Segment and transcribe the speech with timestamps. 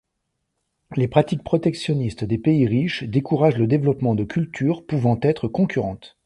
[0.95, 6.17] Les pratiques protectionnistes des pays riches découragent le développement de cultures pouvant être concurrentes.